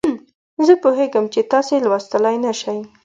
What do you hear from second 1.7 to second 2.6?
یې لوستلای نه